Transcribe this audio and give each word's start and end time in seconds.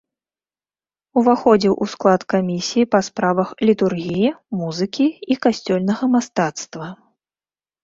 Уваходзіў 1.19 1.73
у 1.85 1.87
склад 1.93 2.21
камісіі 2.35 2.87
па 2.95 2.99
справах 3.09 3.53
літургіі, 3.71 4.33
музыкі 4.65 5.07
і 5.35 5.41
касцёльнага 5.47 6.13
мастацтва. 6.17 6.87